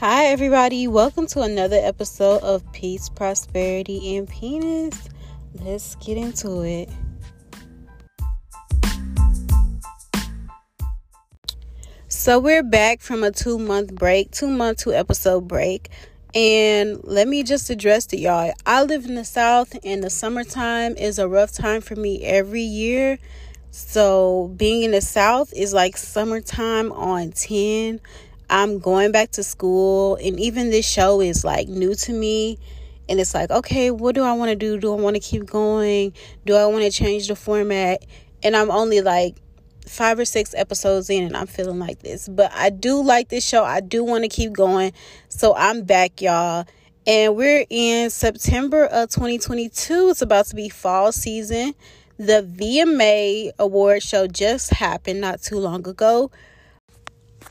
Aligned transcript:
Hi, 0.00 0.26
everybody. 0.26 0.86
Welcome 0.86 1.26
to 1.26 1.40
another 1.40 1.74
episode 1.74 2.40
of 2.44 2.62
Peace, 2.70 3.08
Prosperity, 3.08 4.16
and 4.16 4.28
Penis. 4.28 4.96
Let's 5.54 5.96
get 5.96 6.16
into 6.16 6.62
it. 6.62 6.88
So, 12.06 12.38
we're 12.38 12.62
back 12.62 13.00
from 13.00 13.24
a 13.24 13.32
two 13.32 13.58
month 13.58 13.92
break, 13.92 14.30
two 14.30 14.46
month, 14.46 14.78
two 14.78 14.94
episode 14.94 15.48
break. 15.48 15.90
And 16.32 17.00
let 17.02 17.26
me 17.26 17.42
just 17.42 17.68
address 17.68 18.06
to 18.06 18.16
y'all. 18.16 18.52
I 18.64 18.84
live 18.84 19.04
in 19.04 19.16
the 19.16 19.24
South, 19.24 19.76
and 19.82 20.04
the 20.04 20.10
summertime 20.10 20.96
is 20.96 21.18
a 21.18 21.26
rough 21.26 21.50
time 21.50 21.80
for 21.80 21.96
me 21.96 22.22
every 22.22 22.62
year. 22.62 23.18
So, 23.72 24.54
being 24.56 24.84
in 24.84 24.92
the 24.92 25.00
South 25.00 25.52
is 25.52 25.74
like 25.74 25.96
summertime 25.96 26.92
on 26.92 27.32
10 27.32 28.00
I'm 28.50 28.78
going 28.78 29.12
back 29.12 29.32
to 29.32 29.42
school, 29.42 30.16
and 30.16 30.38
even 30.40 30.70
this 30.70 30.88
show 30.88 31.20
is 31.20 31.44
like 31.44 31.68
new 31.68 31.94
to 31.94 32.12
me. 32.12 32.58
And 33.08 33.18
it's 33.20 33.34
like, 33.34 33.50
okay, 33.50 33.90
what 33.90 34.14
do 34.14 34.22
I 34.22 34.32
want 34.34 34.50
to 34.50 34.56
do? 34.56 34.78
Do 34.78 34.92
I 34.92 35.00
want 35.00 35.16
to 35.16 35.20
keep 35.20 35.46
going? 35.46 36.12
Do 36.44 36.54
I 36.54 36.66
want 36.66 36.84
to 36.84 36.90
change 36.90 37.28
the 37.28 37.36
format? 37.36 38.04
And 38.42 38.54
I'm 38.54 38.70
only 38.70 39.00
like 39.00 39.36
five 39.86 40.18
or 40.18 40.24
six 40.24 40.54
episodes 40.54 41.08
in, 41.08 41.24
and 41.24 41.36
I'm 41.36 41.46
feeling 41.46 41.78
like 41.78 42.00
this. 42.00 42.28
But 42.28 42.52
I 42.52 42.70
do 42.70 43.02
like 43.02 43.28
this 43.28 43.46
show. 43.46 43.64
I 43.64 43.80
do 43.80 44.04
want 44.04 44.24
to 44.24 44.28
keep 44.28 44.52
going. 44.52 44.92
So 45.28 45.54
I'm 45.56 45.84
back, 45.84 46.20
y'all. 46.20 46.66
And 47.06 47.36
we're 47.36 47.64
in 47.70 48.10
September 48.10 48.84
of 48.84 49.08
2022. 49.08 50.10
It's 50.10 50.20
about 50.20 50.46
to 50.46 50.54
be 50.54 50.68
fall 50.68 51.10
season. 51.10 51.74
The 52.18 52.42
VMA 52.42 53.52
award 53.58 54.02
show 54.02 54.26
just 54.26 54.70
happened 54.70 55.20
not 55.20 55.40
too 55.40 55.58
long 55.58 55.88
ago. 55.88 56.30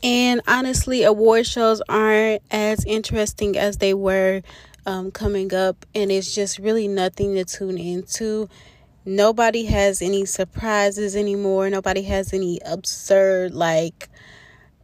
And 0.02 0.40
honestly, 0.46 1.02
award 1.02 1.46
shows 1.46 1.82
aren't 1.88 2.42
as 2.50 2.84
interesting 2.84 3.56
as 3.58 3.78
they 3.78 3.94
were 3.94 4.42
um, 4.86 5.10
coming 5.10 5.52
up, 5.52 5.84
and 5.94 6.10
it's 6.12 6.34
just 6.34 6.58
really 6.58 6.88
nothing 6.88 7.34
to 7.34 7.44
tune 7.44 7.78
into. 7.78 8.48
Nobody 9.04 9.64
has 9.64 10.02
any 10.02 10.24
surprises 10.24 11.16
anymore. 11.16 11.68
Nobody 11.70 12.02
has 12.02 12.32
any 12.32 12.60
absurd, 12.64 13.54
like, 13.54 14.08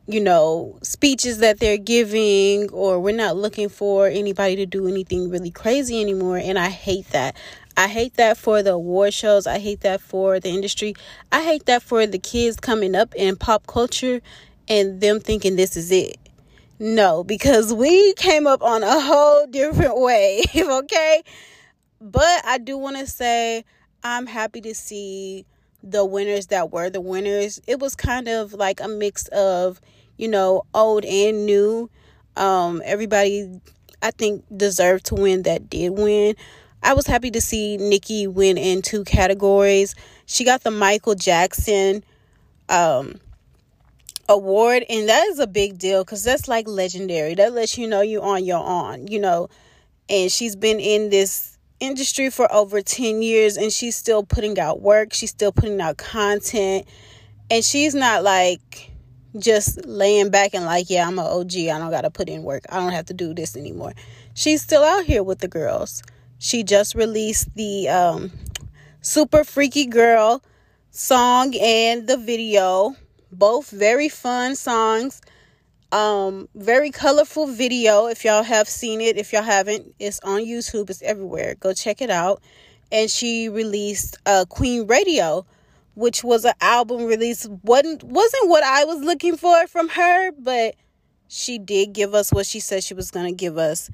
you 0.07 0.21
know, 0.21 0.79
speeches 0.83 1.39
that 1.39 1.61
they're 1.61 1.79
giving, 1.79 2.71
or 2.71 2.99
we're 3.01 3.15
not 3.15 3.37
looking 3.37 3.69
for 3.69 4.09
anybody 4.09 4.57
to 4.57 4.67
do 4.67 4.89
anything 4.89 5.31
really 5.31 5.51
crazy 5.51 6.01
anymore. 6.01 6.39
And 6.39 6.59
I 6.59 6.71
hate 6.71 7.09
that. 7.11 7.37
I 7.77 7.89
hate 7.89 8.15
that 8.15 8.37
for 8.37 8.63
the 8.63 8.73
award 8.73 9.15
shows. 9.15 9.47
I 9.47 9.59
hate 9.59 9.81
that 9.81 10.01
for 10.01 10.41
the 10.41 10.49
industry. 10.51 10.95
I 11.33 11.43
hate 11.43 11.67
that 11.67 11.83
for 11.83 12.07
the 12.07 12.19
kids 12.19 12.57
coming 12.57 12.95
up 12.95 13.15
in 13.15 13.37
pop 13.37 13.67
culture 13.67 14.21
and 14.69 15.01
them 15.01 15.21
thinking 15.21 15.57
this 15.57 15.77
is 15.77 15.91
it. 15.91 16.17
No, 16.79 17.23
because 17.23 17.73
we 17.73 18.15
came 18.15 18.47
up 18.47 18.63
on 18.63 18.83
a 18.83 19.01
whole 19.01 19.47
different 19.47 20.01
way, 20.01 20.43
okay? 20.57 21.23
But 22.01 22.45
I 22.45 22.59
do 22.59 22.77
want 22.77 22.99
to 22.99 23.07
say 23.07 23.65
I'm 24.03 24.27
happy 24.27 24.61
to 24.63 24.75
see 24.75 25.47
the 25.83 26.05
winners 26.05 26.49
that 26.49 26.73
were 26.73 26.91
the 26.91 27.01
winners. 27.01 27.61
It 27.67 27.79
was 27.79 27.95
kind 27.95 28.29
of 28.29 28.53
like 28.53 28.81
a 28.81 28.89
mix 28.89 29.29
of, 29.29 29.81
you 30.17 30.29
know, 30.29 30.63
old 30.75 31.05
and 31.05 31.47
new. 31.47 31.91
Um 32.37 32.83
everybody 32.85 33.61
I 34.03 34.11
think 34.11 34.45
deserved 34.55 35.07
to 35.07 35.15
win 35.15 35.43
that 35.43 35.71
did 35.71 35.91
win. 35.91 36.35
I 36.83 36.95
was 36.95 37.07
happy 37.07 37.31
to 37.31 37.41
see 37.41 37.77
Nicki 37.77 38.27
win 38.27 38.59
in 38.59 38.83
two 38.83 39.05
categories. 39.05 39.95
She 40.27 40.45
got 40.45 40.63
the 40.63 40.71
Michael 40.71 41.15
Jackson 41.15 42.05
um 42.69 43.21
award 44.29 44.85
and 44.89 45.09
that 45.09 45.27
is 45.29 45.39
a 45.39 45.47
big 45.47 45.79
deal 45.79 46.05
because 46.05 46.25
that's 46.25 46.49
like 46.49 46.69
legendary. 46.69 47.35
That 47.35 47.53
lets 47.53 47.79
you 47.79 47.87
know 47.89 48.01
you're 48.01 48.23
on 48.23 48.45
your 48.45 48.65
own 48.65 49.07
you 49.07 49.19
know? 49.19 49.49
And 50.09 50.31
she's 50.31 50.57
been 50.57 50.81
in 50.81 51.11
this 51.11 51.59
industry 51.81 52.31
for 52.31 52.51
over 52.53 52.81
10 52.81 53.23
years 53.23 53.57
and 53.57 53.73
she's 53.73 53.97
still 53.97 54.23
putting 54.23 54.59
out 54.59 54.81
work 54.81 55.13
she's 55.13 55.31
still 55.31 55.53
putting 55.53 55.81
out 55.81 55.99
content 55.99 56.87
and 57.51 57.65
she's 57.65 57.95
not 57.95 58.23
like 58.23 58.91
just 59.39 59.85
laying 59.85 60.31
back 60.31 60.55
and 60.55 60.65
like 60.65 60.89
yeah 60.89 61.07
i'm 61.07 61.19
an 61.19 61.27
og 61.27 61.53
i 61.53 61.79
don't 61.79 61.91
gotta 61.91 62.11
put 62.11 62.29
in 62.29 62.45
work 62.45 62.63
i 62.71 62.79
don't 62.79 62.93
have 62.93 63.05
to 63.05 63.13
do 63.13 63.35
this 63.35 63.57
anymore. 63.57 63.93
She's 64.35 64.63
still 64.63 64.83
out 64.83 65.05
here 65.05 65.23
with 65.23 65.39
the 65.39 65.49
girls. 65.49 66.03
She 66.39 66.65
just 66.65 66.97
released 66.97 67.55
the 67.55 67.89
um 67.89 68.33
super 69.01 69.45
freaky 69.45 69.87
girl 69.87 70.43
song 70.91 71.55
and 71.57 72.09
the 72.09 72.17
video 72.17 72.97
both 73.39 73.71
very 73.71 74.09
fun 74.09 74.57
songs. 74.57 75.21
Um, 75.93 76.49
very 76.55 76.91
colorful 76.91 77.47
video. 77.47 78.07
If 78.07 78.25
y'all 78.25 78.43
have 78.43 78.69
seen 78.69 79.01
it, 79.01 79.17
if 79.17 79.33
y'all 79.33 79.43
haven't, 79.43 79.95
it's 80.01 80.19
on 80.21 80.41
YouTube. 80.41 80.91
It's 80.91 81.03
everywhere. 81.03 81.55
Go 81.61 81.73
check 81.73 82.03
it 82.03 82.11
out. 82.11 82.43
And 82.91 83.11
she 83.11 83.49
released 83.49 84.19
uh, 84.27 84.45
Queen 84.49 84.87
Radio, 84.87 85.47
which 85.95 86.25
was 86.25 86.45
an 86.45 86.55
album 86.61 87.05
release. 87.05 87.47
wasn't 87.63 88.03
wasn't 88.03 88.49
what 88.49 88.65
I 88.65 88.85
was 88.85 89.03
looking 89.03 89.37
for 89.37 89.67
from 89.69 89.89
her, 89.91 90.33
but 90.33 90.75
she 91.29 91.59
did 91.59 91.93
give 91.93 92.15
us 92.15 92.33
what 92.33 92.47
she 92.47 92.61
said 92.61 92.83
she 92.83 92.95
was 92.95 93.11
gonna 93.11 93.33
give 93.33 93.57
us. 93.57 93.91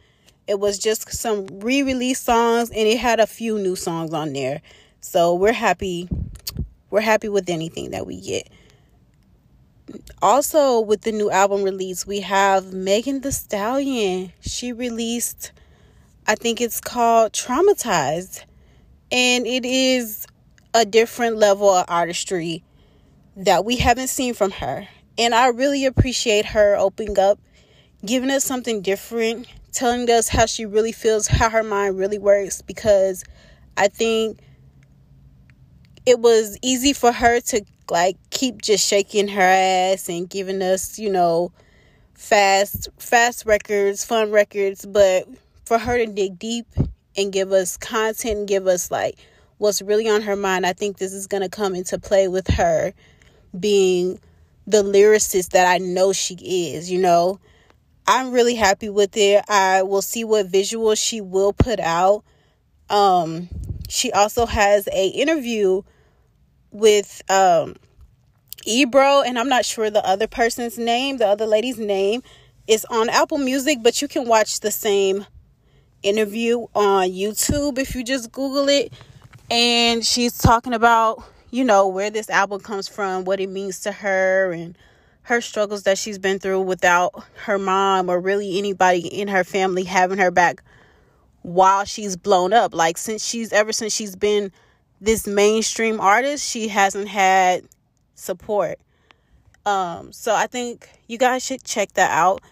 It 0.47 0.59
was 0.59 0.79
just 0.79 1.13
some 1.13 1.47
re-release 1.61 2.21
songs, 2.21 2.71
and 2.71 2.89
it 2.89 2.99
had 2.99 3.21
a 3.21 3.27
few 3.27 3.59
new 3.59 3.77
songs 3.77 4.13
on 4.13 4.33
there. 4.33 4.63
So 5.01 5.35
we're 5.35 5.53
happy. 5.53 6.09
We're 6.91 7.01
happy 7.01 7.29
with 7.29 7.49
anything 7.49 7.91
that 7.91 8.07
we 8.07 8.21
get 8.21 8.49
also 10.23 10.81
with 10.81 11.03
the 11.03 11.13
new 11.13 11.31
album 11.31 11.63
release, 11.63 12.07
we 12.07 12.21
have 12.21 12.73
Megan 12.73 13.21
Thee 13.21 13.31
Stallion. 13.31 14.33
She 14.41 14.73
released, 14.73 15.53
I 16.27 16.35
think 16.35 16.61
it's 16.61 16.81
called 16.81 17.33
Traumatized, 17.33 18.45
and 19.11 19.47
it 19.47 19.65
is 19.65 20.27
a 20.75 20.85
different 20.85 21.37
level 21.37 21.71
of 21.71 21.85
artistry 21.89 22.63
that 23.37 23.65
we 23.65 23.77
haven't 23.77 24.09
seen 24.09 24.35
from 24.35 24.51
her. 24.53 24.87
And 25.19 25.35
I 25.35 25.49
really 25.49 25.87
appreciate 25.87 26.47
her 26.47 26.77
opening 26.77 27.19
up, 27.19 27.39
giving 28.05 28.31
us 28.31 28.45
something 28.45 28.83
different, 28.83 29.47
telling 29.73 30.09
us 30.11 30.29
how 30.29 30.47
she 30.47 30.67
really 30.67 30.93
feels, 30.93 31.27
how 31.27 31.51
her 31.51 31.63
mind 31.63 31.99
really 31.99 32.19
works, 32.19 32.63
because 32.63 33.25
I 33.77 33.89
think 33.89 34.41
it 36.11 36.19
was 36.19 36.59
easy 36.61 36.93
for 36.93 37.13
her 37.13 37.41
to 37.41 37.65
like 37.89 38.17
keep 38.31 38.61
just 38.61 38.87
shaking 38.87 39.29
her 39.29 39.41
ass 39.41 40.09
and 40.09 40.29
giving 40.29 40.61
us, 40.61 40.99
you 40.99 41.11
know, 41.11 41.53
fast 42.15 42.89
fast 42.99 43.47
records, 43.47 44.05
fun 44.05 44.33
records, 44.33 44.85
but 44.85 45.29
for 45.65 45.79
her 45.79 45.97
to 45.99 46.07
dig 46.07 46.39
deep 46.39 46.67
and 47.17 47.33
give 47.33 47.53
us 47.53 47.77
content 47.77 48.39
and 48.39 48.49
give 48.49 48.67
us 48.67 48.91
like 48.91 49.19
what's 49.59 49.81
really 49.81 50.09
on 50.09 50.23
her 50.23 50.35
mind, 50.35 50.67
I 50.67 50.73
think 50.73 50.99
this 50.99 51.13
is 51.13 51.29
going 51.29 51.43
to 51.43 51.49
come 51.49 51.77
into 51.77 51.99
play 51.99 52.27
with 52.27 52.49
her 52.49 52.93
being 53.59 54.19
the 54.67 54.83
lyricist 54.83 55.51
that 55.51 55.67
I 55.67 55.79
know 55.79 56.13
she 56.13 56.35
is, 56.75 56.91
you 56.91 56.99
know. 56.99 57.39
I'm 58.07 58.33
really 58.33 58.57
happy 58.57 58.89
with 58.89 59.17
it. 59.17 59.45
I 59.49 59.85
will 59.85 60.03
see 60.03 60.25
what 60.25 60.49
visuals 60.49 60.99
she 60.99 61.21
will 61.21 61.53
put 61.53 61.79
out. 61.79 62.25
Um 62.89 63.49
she 63.89 64.11
also 64.13 64.47
has 64.47 64.89
a 64.93 65.09
interview 65.09 65.83
with 66.71 67.23
um 67.31 67.77
Ebro 68.65 69.23
and 69.23 69.39
I'm 69.39 69.49
not 69.49 69.65
sure 69.65 69.91
the 69.91 70.07
other 70.07 70.27
person's 70.27 70.79
name, 70.79 71.17
the 71.17 71.27
other 71.27 71.47
lady's 71.47 71.79
name 71.79 72.23
is 72.67 72.85
on 72.87 73.09
Apple 73.09 73.39
Music, 73.39 73.79
but 73.83 74.01
you 74.03 74.09
can 74.09 74.29
watch 74.29 74.61
the 74.61 74.71
same 74.71 75.27
interview 76.03 76.67
on 76.75 77.09
YouTube 77.09 77.79
if 77.79 77.95
you 77.95 78.05
just 78.05 78.31
Google 78.33 78.69
it. 78.69 78.93
And 79.51 80.07
she's 80.07 80.39
talking 80.39 80.73
about, 80.73 81.25
you 81.51 81.65
know, 81.65 81.89
where 81.89 82.11
this 82.11 82.31
album 82.31 82.61
comes 82.61 82.87
from, 82.87 83.25
what 83.25 83.41
it 83.41 83.49
means 83.49 83.81
to 83.81 83.93
her, 83.93 84.53
and 84.53 84.79
her 85.23 85.41
struggles 85.41 85.83
that 85.83 85.99
she's 85.99 86.19
been 86.19 86.39
through 86.39 86.61
without 86.61 87.25
her 87.45 87.59
mom 87.59 88.09
or 88.09 88.21
really 88.21 88.59
anybody 88.59 89.01
in 89.01 89.29
her 89.29 89.45
family 89.45 89.85
having 89.85 90.19
her 90.19 90.31
back 90.31 90.63
while 91.43 91.85
she's 91.85 92.17
blown 92.17 92.53
up. 92.53 92.75
Like, 92.75 92.99
since 92.99 93.27
she's 93.27 93.53
ever 93.53 93.73
since 93.73 93.95
she's 93.95 94.15
been 94.15 94.53
this 95.01 95.27
mainstream 95.27 96.01
artist, 96.01 96.49
she 96.49 96.69
hasn't 96.69 97.09
had 97.09 97.65
support. 98.15 98.79
Um, 99.67 100.13
so 100.13 100.35
I 100.35 100.47
think 100.47 100.89
you 101.07 101.19
guys 101.19 101.45
should 101.45 101.65
check 101.65 101.93
that 101.95 102.11
out 102.11 102.43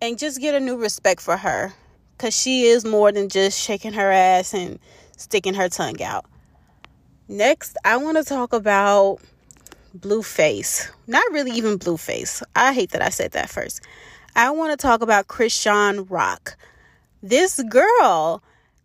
and 0.00 0.18
just 0.18 0.40
get 0.40 0.54
a 0.54 0.60
new 0.60 0.76
respect 0.76 1.20
for 1.20 1.36
her 1.36 1.72
because 2.16 2.38
she 2.38 2.64
is 2.64 2.84
more 2.84 3.12
than 3.12 3.28
just 3.28 3.60
shaking 3.60 3.92
her 3.92 4.10
ass 4.10 4.54
and 4.54 4.78
sticking 5.16 5.54
her 5.54 5.68
tongue 5.68 6.02
out. 6.02 6.24
Next, 7.28 7.76
I 7.84 7.96
want 7.96 8.16
to 8.18 8.24
talk 8.24 8.52
about 8.52 9.18
Blueface. 9.98 10.88
Not 11.06 11.24
really 11.32 11.52
even 11.52 11.78
Blueface. 11.78 12.42
I 12.54 12.72
hate 12.72 12.90
that 12.90 13.02
I 13.02 13.08
said 13.08 13.32
that 13.32 13.50
first. 13.50 13.80
I 14.34 14.50
want 14.50 14.78
to 14.78 14.86
talk 14.86 15.02
about 15.02 15.28
Chrisean 15.28 16.08
Rock. 16.10 16.56
This 17.22 17.62
girl 17.68 18.42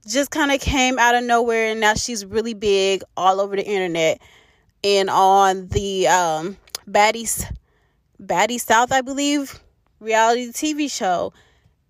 just 0.07 0.31
kind 0.31 0.51
of 0.51 0.59
came 0.59 0.97
out 0.99 1.15
of 1.15 1.23
nowhere 1.23 1.67
and 1.71 1.79
now 1.79 1.93
she's 1.93 2.25
really 2.25 2.53
big 2.53 3.03
all 3.15 3.39
over 3.39 3.55
the 3.55 3.65
internet 3.65 4.19
and 4.83 5.09
on 5.09 5.67
the 5.67 6.07
um 6.07 6.57
Baddies 6.89 7.45
Baddies 8.21 8.61
South, 8.61 8.91
I 8.91 9.01
believe, 9.01 9.59
reality 9.99 10.47
TV 10.49 10.91
show. 10.91 11.33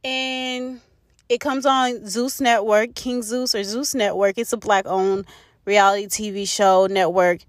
and 0.03 0.81
it 1.29 1.39
comes 1.39 1.65
on 1.65 2.05
Zeus 2.07 2.41
Network, 2.41 2.93
King 2.93 3.21
Zeus 3.21 3.55
or 3.55 3.63
Zeus 3.63 3.95
Network. 3.95 4.37
It's 4.37 4.51
a 4.51 4.57
black 4.57 4.85
owned 4.85 5.25
reality 5.63 6.07
TV 6.07 6.47
show 6.47 6.87
network. 6.87 7.39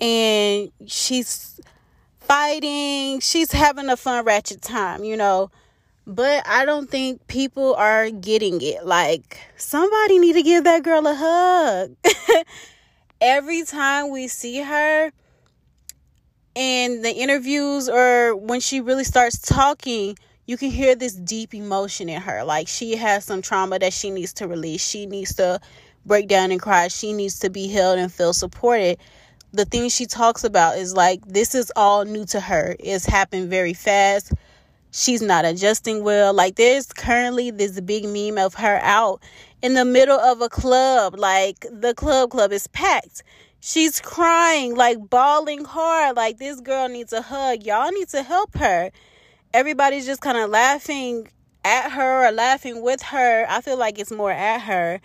And 0.00 0.72
she's 0.86 1.60
fighting, 2.18 3.20
she's 3.20 3.52
having 3.52 3.88
a 3.88 3.96
fun 3.96 4.24
ratchet 4.24 4.62
time, 4.62 5.04
you 5.04 5.16
know. 5.16 5.50
But 6.06 6.46
I 6.46 6.64
don't 6.64 6.90
think 6.90 7.26
people 7.28 7.74
are 7.74 8.10
getting 8.10 8.60
it. 8.62 8.84
Like 8.84 9.38
somebody 9.56 10.18
need 10.18 10.34
to 10.34 10.42
give 10.42 10.64
that 10.64 10.82
girl 10.82 11.06
a 11.06 11.14
hug. 11.14 11.96
Every 13.20 13.64
time 13.64 14.10
we 14.10 14.28
see 14.28 14.60
her 14.62 15.12
in 16.54 17.02
the 17.02 17.12
interviews 17.12 17.88
or 17.88 18.34
when 18.34 18.60
she 18.60 18.80
really 18.80 19.04
starts 19.04 19.38
talking, 19.38 20.16
you 20.46 20.56
can 20.56 20.70
hear 20.70 20.96
this 20.96 21.14
deep 21.14 21.54
emotion 21.54 22.08
in 22.08 22.20
her. 22.20 22.42
Like 22.44 22.66
she 22.66 22.96
has 22.96 23.24
some 23.24 23.42
trauma 23.42 23.78
that 23.78 23.92
she 23.92 24.10
needs 24.10 24.32
to 24.34 24.48
release. 24.48 24.84
She 24.84 25.06
needs 25.06 25.34
to 25.36 25.60
break 26.06 26.28
down 26.28 26.50
and 26.50 26.60
cry. 26.60 26.88
She 26.88 27.12
needs 27.12 27.38
to 27.40 27.50
be 27.50 27.68
held 27.68 27.98
and 27.98 28.12
feel 28.12 28.32
supported. 28.32 28.98
The 29.52 29.64
things 29.64 29.94
she 29.94 30.06
talks 30.06 30.44
about 30.44 30.78
is 30.78 30.94
like 30.94 31.24
this 31.26 31.54
is 31.54 31.70
all 31.76 32.04
new 32.04 32.24
to 32.26 32.40
her. 32.40 32.74
It's 32.80 33.06
happened 33.06 33.50
very 33.50 33.74
fast. 33.74 34.32
She's 34.92 35.22
not 35.22 35.44
adjusting 35.44 36.02
well. 36.02 36.32
Like 36.34 36.56
there's 36.56 36.92
currently 36.92 37.50
this 37.50 37.80
big 37.80 38.04
meme 38.04 38.38
of 38.44 38.54
her 38.54 38.78
out 38.82 39.22
in 39.62 39.74
the 39.74 39.84
middle 39.84 40.18
of 40.18 40.40
a 40.40 40.48
club. 40.48 41.18
Like 41.18 41.66
the 41.70 41.94
club 41.94 42.30
club 42.30 42.52
is 42.52 42.66
packed. 42.68 43.22
She's 43.60 44.00
crying, 44.00 44.74
like 44.74 44.98
bawling 45.10 45.64
hard. 45.64 46.16
Like 46.16 46.38
this 46.38 46.60
girl 46.60 46.88
needs 46.88 47.12
a 47.12 47.22
hug. 47.22 47.62
Y'all 47.64 47.90
need 47.90 48.08
to 48.08 48.22
help 48.22 48.56
her 48.56 48.90
everybody's 49.52 50.06
just 50.06 50.20
kind 50.20 50.38
of 50.38 50.50
laughing 50.50 51.28
at 51.64 51.90
her 51.92 52.26
or 52.26 52.32
laughing 52.32 52.82
with 52.82 53.02
her. 53.02 53.46
I 53.48 53.60
feel 53.60 53.76
like 53.76 53.98
it's 53.98 54.12
more 54.12 54.30
at 54.30 54.60
her 54.62 55.00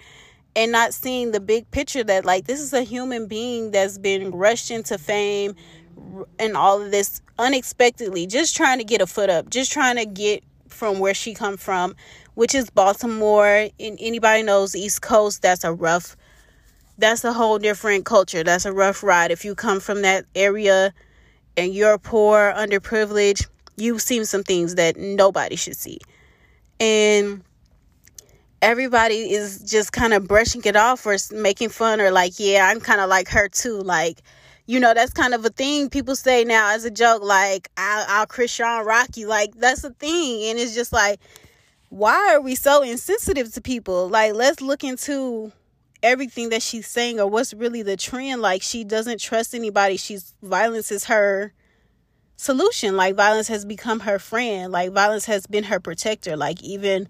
and 0.55 0.71
not 0.71 0.93
seeing 0.93 1.31
the 1.31 1.39
big 1.39 1.69
picture 1.71 2.03
that 2.03 2.25
like 2.25 2.45
this 2.45 2.59
is 2.59 2.73
a 2.73 2.81
human 2.81 3.27
being 3.27 3.71
that's 3.71 3.97
been 3.97 4.31
rushed 4.31 4.71
into 4.71 4.97
fame 4.97 5.55
and 6.39 6.55
all 6.55 6.81
of 6.81 6.91
this 6.91 7.21
unexpectedly 7.37 8.25
just 8.27 8.55
trying 8.55 8.77
to 8.77 8.83
get 8.83 9.01
a 9.01 9.07
foot 9.07 9.29
up 9.29 9.49
just 9.49 9.71
trying 9.71 9.95
to 9.95 10.05
get 10.05 10.43
from 10.67 10.99
where 10.99 11.13
she 11.13 11.33
come 11.33 11.57
from 11.57 11.95
which 12.33 12.55
is 12.55 12.69
baltimore 12.69 13.69
and 13.79 13.97
anybody 13.99 14.43
knows 14.43 14.75
east 14.75 15.01
coast 15.01 15.41
that's 15.41 15.63
a 15.63 15.73
rough 15.73 16.15
that's 16.97 17.23
a 17.23 17.33
whole 17.33 17.59
different 17.59 18.05
culture 18.05 18.43
that's 18.43 18.65
a 18.65 18.71
rough 18.71 19.03
ride 19.03 19.31
if 19.31 19.43
you 19.43 19.53
come 19.55 19.79
from 19.79 20.01
that 20.01 20.25
area 20.35 20.93
and 21.57 21.73
you're 21.73 21.97
poor 21.97 22.53
underprivileged 22.55 23.47
you've 23.77 24.01
seen 24.01 24.25
some 24.25 24.43
things 24.43 24.75
that 24.75 24.97
nobody 24.97 25.55
should 25.55 25.75
see. 25.75 25.99
And 26.79 27.43
everybody 28.61 29.33
is 29.33 29.59
just 29.59 29.91
kind 29.91 30.13
of 30.13 30.27
brushing 30.27 30.61
it 30.65 30.75
off 30.75 31.05
or 31.05 31.17
making 31.31 31.69
fun 31.69 31.99
or 32.01 32.11
like, 32.11 32.33
yeah, 32.37 32.67
I'm 32.69 32.79
kind 32.79 33.01
of 33.01 33.09
like 33.09 33.27
her 33.29 33.49
too. 33.49 33.81
Like, 33.81 34.21
you 34.65 34.79
know, 34.79 34.93
that's 34.93 35.13
kind 35.13 35.33
of 35.33 35.45
a 35.45 35.49
thing 35.49 35.89
people 35.89 36.15
say 36.15 36.43
now 36.43 36.73
as 36.73 36.85
a 36.85 36.91
joke, 36.91 37.21
like, 37.23 37.69
I'll, 37.77 38.05
I'll 38.07 38.27
Chrisean 38.27 38.85
Rocky. 38.85 39.25
Like, 39.25 39.55
that's 39.55 39.83
a 39.83 39.91
thing. 39.91 40.49
And 40.49 40.59
it's 40.59 40.73
just 40.73 40.91
like, 40.91 41.19
why 41.89 42.33
are 42.33 42.41
we 42.41 42.55
so 42.55 42.81
insensitive 42.81 43.53
to 43.53 43.61
people? 43.61 44.09
Like, 44.09 44.33
let's 44.33 44.61
look 44.61 44.83
into 44.83 45.51
everything 46.01 46.49
that 46.49 46.61
she's 46.61 46.87
saying 46.87 47.19
or 47.19 47.27
what's 47.27 47.53
really 47.53 47.83
the 47.83 47.95
trend. 47.95 48.41
Like, 48.41 48.61
she 48.61 48.83
doesn't 48.83 49.19
trust 49.19 49.53
anybody. 49.53 49.97
She's 49.97 50.33
violence 50.41 50.91
is 50.91 51.05
her 51.05 51.53
solution. 52.37 52.97
Like 52.97 53.15
violence 53.15 53.47
has 53.47 53.65
become 53.65 54.01
her 54.01 54.19
friend. 54.19 54.71
Like 54.71 54.91
violence 54.91 55.25
has 55.25 55.47
been 55.47 55.65
her 55.65 55.79
protector. 55.79 56.35
Like 56.35 56.61
even 56.63 57.07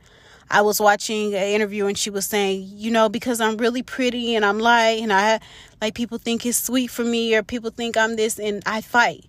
I 0.50 0.62
was 0.62 0.80
watching 0.80 1.34
an 1.34 1.44
interview 1.44 1.88
and 1.88 1.98
she 1.98 2.10
was 2.10 2.26
saying, 2.26 2.66
you 2.68 2.92
know, 2.92 3.10
because 3.10 3.42
I'm 3.42 3.58
really 3.58 3.82
pretty 3.82 4.36
and 4.36 4.46
I'm 4.46 4.60
light 4.60 5.02
and 5.02 5.12
I 5.12 5.40
like 5.82 5.96
people 5.96 6.18
think 6.18 6.46
it's 6.46 6.58
sweet 6.58 6.88
for 6.88 7.04
me 7.04 7.36
or 7.36 7.44
people 7.44 7.72
think 7.72 7.98
I'm 7.98 8.16
this 8.16 8.40
and 8.40 8.62
I 8.66 8.82
fight. 8.82 9.26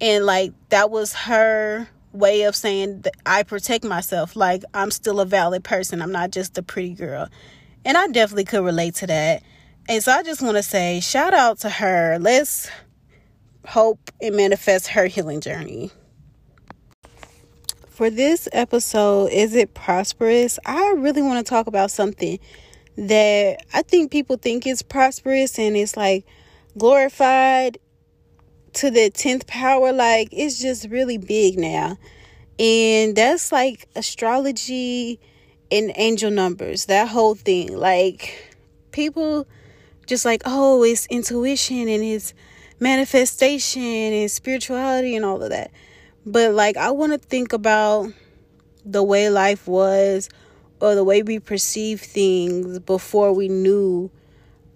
And 0.00 0.24
like 0.24 0.52
that 0.68 0.90
was 0.90 1.12
her 1.12 1.88
way 2.12 2.42
of 2.42 2.54
saying 2.54 3.02
that 3.02 3.14
I 3.26 3.42
protect 3.42 3.84
myself. 3.84 4.36
Like 4.36 4.62
I'm 4.74 4.90
still 4.90 5.20
a 5.20 5.26
valid 5.26 5.64
person. 5.64 6.00
I'm 6.00 6.12
not 6.12 6.30
just 6.30 6.56
a 6.56 6.62
pretty 6.62 6.94
girl. 6.94 7.28
And 7.84 7.96
I 7.96 8.06
definitely 8.08 8.44
could 8.44 8.64
relate 8.64 8.94
to 8.96 9.06
that. 9.08 9.42
And 9.88 10.02
so 10.02 10.12
I 10.12 10.22
just 10.22 10.42
want 10.42 10.56
to 10.56 10.62
say 10.62 11.00
shout 11.00 11.34
out 11.34 11.60
to 11.60 11.70
her. 11.70 12.18
Let's 12.20 12.70
hope 13.66 14.10
and 14.20 14.36
manifest 14.36 14.88
her 14.88 15.06
healing 15.06 15.40
journey. 15.40 15.90
For 17.98 18.10
this 18.10 18.48
episode, 18.52 19.32
Is 19.32 19.56
It 19.56 19.74
Prosperous? 19.74 20.60
I 20.64 20.94
really 20.96 21.20
want 21.20 21.44
to 21.44 21.50
talk 21.50 21.66
about 21.66 21.90
something 21.90 22.38
that 22.96 23.58
I 23.74 23.82
think 23.82 24.12
people 24.12 24.36
think 24.36 24.68
is 24.68 24.82
prosperous 24.82 25.58
and 25.58 25.76
it's 25.76 25.96
like 25.96 26.24
glorified 26.78 27.78
to 28.74 28.92
the 28.92 29.10
10th 29.10 29.48
power. 29.48 29.92
Like 29.92 30.28
it's 30.30 30.60
just 30.60 30.88
really 30.90 31.18
big 31.18 31.58
now. 31.58 31.98
And 32.56 33.16
that's 33.16 33.50
like 33.50 33.88
astrology 33.96 35.18
and 35.72 35.90
angel 35.96 36.30
numbers, 36.30 36.84
that 36.84 37.08
whole 37.08 37.34
thing. 37.34 37.76
Like 37.76 38.54
people 38.92 39.44
just 40.06 40.24
like, 40.24 40.42
oh, 40.44 40.84
it's 40.84 41.06
intuition 41.06 41.88
and 41.88 42.04
it's 42.04 42.32
manifestation 42.78 43.82
and 43.82 44.30
spirituality 44.30 45.16
and 45.16 45.24
all 45.24 45.42
of 45.42 45.50
that. 45.50 45.72
But 46.28 46.52
like 46.52 46.76
I 46.76 46.90
want 46.90 47.12
to 47.12 47.18
think 47.18 47.54
about 47.54 48.12
the 48.84 49.02
way 49.02 49.30
life 49.30 49.66
was 49.66 50.28
or 50.78 50.94
the 50.94 51.02
way 51.02 51.22
we 51.22 51.38
perceive 51.38 52.02
things 52.02 52.78
before 52.80 53.32
we 53.32 53.48
knew 53.48 54.10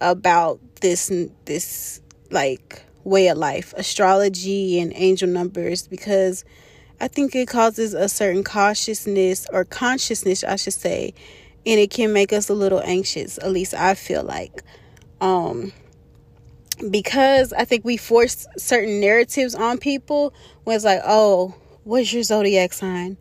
about 0.01 0.61
this 0.81 1.13
this 1.45 2.01
like 2.31 2.83
way 3.05 3.29
of 3.29 3.37
life, 3.37 3.75
astrology 3.77 4.81
and 4.81 4.95
angel 4.97 5.29
numbers 5.29 5.87
because 5.87 6.43
I 7.03 7.09
think 7.09 7.35
it 7.35 7.49
causes 7.49 7.93
a 7.93 8.09
certain 8.09 8.45
cautiousness 8.45 9.47
or 9.53 9.67
consciousness, 9.67 10.45
I 10.45 10.57
should 10.57 10.73
say, 10.73 11.13
and 11.67 11.79
it 11.79 11.91
can 11.91 12.15
make 12.15 12.33
us 12.33 12.49
a 12.49 12.55
little 12.55 12.81
anxious. 12.81 13.37
At 13.37 13.51
least 13.51 13.75
I 13.75 13.93
feel 13.93 14.23
like 14.23 14.63
um 15.21 15.71
because 16.75 17.53
I 17.53 17.65
think 17.65 17.85
we 17.85 17.97
force 17.97 18.47
certain 18.57 19.01
narratives 19.01 19.55
on 19.55 19.79
people 19.79 20.33
when 20.65 20.77
it's 20.77 20.85
like, 20.85 21.01
oh, 21.05 21.55
what's 21.85 22.13
your 22.13 22.23
zodiac 22.23 22.73
sign? 22.73 23.17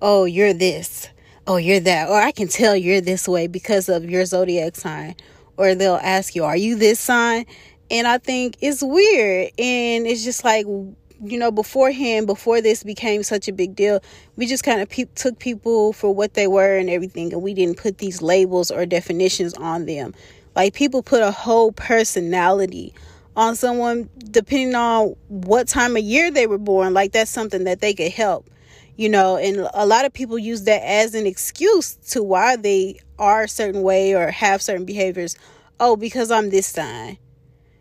Oh, 0.00 0.24
you're 0.24 0.54
this. 0.54 1.08
Oh, 1.46 1.56
you're 1.56 1.80
that. 1.80 2.08
Or 2.08 2.20
I 2.20 2.32
can 2.32 2.48
tell 2.48 2.76
you're 2.76 3.00
this 3.00 3.28
way 3.28 3.46
because 3.46 3.88
of 3.88 4.08
your 4.08 4.24
zodiac 4.24 4.76
sign. 4.76 5.14
Or 5.56 5.74
they'll 5.74 6.00
ask 6.02 6.34
you, 6.34 6.44
are 6.44 6.56
you 6.56 6.76
this 6.76 6.98
sign? 6.98 7.46
And 7.90 8.06
I 8.06 8.18
think 8.18 8.56
it's 8.60 8.82
weird. 8.82 9.52
And 9.58 10.06
it's 10.06 10.24
just 10.24 10.44
like, 10.44 10.66
you 10.66 11.38
know, 11.38 11.50
beforehand, 11.50 12.26
before 12.26 12.60
this 12.60 12.82
became 12.82 13.22
such 13.22 13.48
a 13.48 13.52
big 13.52 13.74
deal, 13.74 14.00
we 14.36 14.46
just 14.46 14.64
kind 14.64 14.80
of 14.80 14.88
pe- 14.88 15.04
took 15.14 15.38
people 15.38 15.92
for 15.92 16.14
what 16.14 16.34
they 16.34 16.46
were 16.46 16.76
and 16.76 16.90
everything. 16.90 17.32
And 17.32 17.42
we 17.42 17.54
didn't 17.54 17.78
put 17.78 17.98
these 17.98 18.20
labels 18.20 18.70
or 18.70 18.84
definitions 18.86 19.54
on 19.54 19.86
them. 19.86 20.14
Like 20.54 20.74
people 20.74 21.02
put 21.02 21.22
a 21.22 21.30
whole 21.30 21.72
personality 21.72 22.94
on 23.36 23.56
someone 23.56 24.08
depending 24.30 24.74
on 24.74 25.16
what 25.28 25.66
time 25.66 25.96
of 25.96 26.02
year 26.02 26.30
they 26.30 26.46
were 26.46 26.58
born. 26.58 26.94
Like 26.94 27.12
that's 27.12 27.30
something 27.30 27.64
that 27.64 27.80
they 27.80 27.94
could 27.94 28.12
help, 28.12 28.48
you 28.96 29.08
know. 29.08 29.36
And 29.36 29.68
a 29.74 29.86
lot 29.86 30.04
of 30.04 30.12
people 30.12 30.38
use 30.38 30.64
that 30.64 30.82
as 30.84 31.14
an 31.14 31.26
excuse 31.26 31.94
to 32.10 32.22
why 32.22 32.56
they 32.56 33.00
are 33.18 33.42
a 33.42 33.48
certain 33.48 33.82
way 33.82 34.14
or 34.14 34.30
have 34.30 34.62
certain 34.62 34.84
behaviors. 34.84 35.36
Oh, 35.80 35.96
because 35.96 36.30
I'm 36.30 36.50
this 36.50 36.66
sign. 36.66 37.18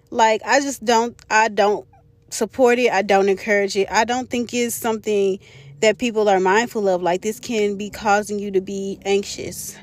Like 0.09 0.41
I 0.45 0.59
just 0.59 0.83
don't. 0.83 1.15
I 1.29 1.49
don't 1.49 1.87
support 2.29 2.79
it. 2.79 2.91
I 2.91 3.03
don't 3.03 3.29
encourage 3.29 3.75
it. 3.75 3.87
I 3.91 4.05
don't 4.05 4.29
think 4.29 4.53
it's 4.53 4.75
something 4.75 5.39
that 5.81 5.97
people 5.97 6.29
are 6.29 6.39
mindful 6.39 6.87
of. 6.87 7.03
Like 7.03 7.21
this 7.21 7.39
can 7.39 7.77
be 7.77 7.89
causing 7.89 8.39
you 8.39 8.51
to 8.51 8.61
be 8.61 8.99
anxious 9.05 9.77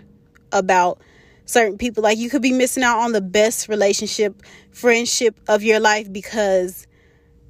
about 0.51 1.01
certain 1.45 1.79
people. 1.79 2.03
Like 2.03 2.19
you 2.19 2.31
could 2.31 2.43
be 2.43 2.53
missing 2.53 2.83
out 2.83 3.01
on 3.01 3.13
the 3.13 3.21
best 3.21 3.69
relationship, 3.69 4.43
friendship 4.71 5.39
of 5.49 5.63
your 5.63 5.81
life 5.81 6.13
because 6.13 6.87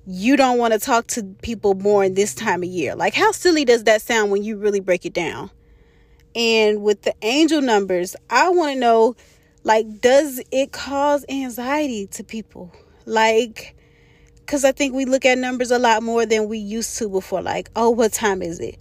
you 0.06 0.36
don't 0.36 0.58
want 0.58 0.72
to 0.72 0.78
talk 0.78 1.06
to 1.06 1.22
people 1.42 1.74
more 1.74 2.02
in 2.02 2.14
this 2.14 2.34
time 2.34 2.62
of 2.62 2.68
year. 2.68 2.94
Like 2.94 3.14
how 3.14 3.32
silly 3.32 3.64
does 3.64 3.84
that 3.84 4.02
sound 4.02 4.30
when 4.30 4.42
you 4.42 4.56
really 4.56 4.80
break 4.80 5.04
it 5.04 5.12
down? 5.12 5.50
And 6.34 6.82
with 6.82 7.02
the 7.02 7.14
angel 7.22 7.60
numbers, 7.60 8.16
I 8.28 8.50
want 8.50 8.74
to 8.74 8.80
know 8.80 9.16
like 9.62 10.00
does 10.00 10.40
it 10.50 10.72
cause 10.72 11.24
anxiety 11.28 12.06
to 12.08 12.24
people? 12.24 12.72
Like 13.04 13.76
cuz 14.46 14.64
I 14.64 14.72
think 14.72 14.94
we 14.94 15.04
look 15.04 15.24
at 15.24 15.38
numbers 15.38 15.70
a 15.70 15.78
lot 15.78 16.02
more 16.02 16.26
than 16.26 16.48
we 16.48 16.58
used 16.58 16.96
to 16.98 17.08
before 17.08 17.42
like, 17.42 17.70
"Oh, 17.76 17.90
what 17.90 18.12
time 18.12 18.42
is 18.42 18.58
it?" 18.58 18.78